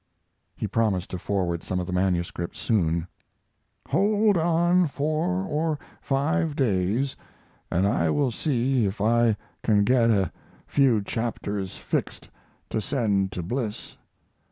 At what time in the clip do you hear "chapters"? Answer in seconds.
11.03-11.77